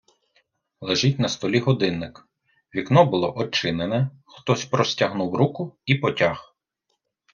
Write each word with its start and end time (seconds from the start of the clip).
Лежить 0.81 1.19
на 1.19 1.29
столі 1.29 1.59
годинник, 1.59 2.27
вікно 2.75 3.05
було 3.05 3.31
одчинене, 3.33 4.09
хтось 4.25 4.65
простягнув 4.65 5.35
руку 5.35 5.77
і 5.85 5.95
потяг. 5.95 6.55